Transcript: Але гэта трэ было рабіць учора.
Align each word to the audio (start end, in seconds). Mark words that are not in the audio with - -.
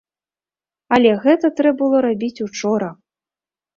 Але 0.95 1.11
гэта 1.27 1.53
трэ 1.59 1.75
было 1.85 1.97
рабіць 2.09 2.43
учора. 2.49 2.89